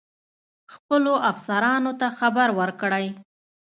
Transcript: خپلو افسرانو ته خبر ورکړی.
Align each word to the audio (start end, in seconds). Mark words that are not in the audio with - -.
خپلو 0.73 1.13
افسرانو 1.31 1.91
ته 1.99 2.07
خبر 2.19 2.47
ورکړی. 2.59 3.07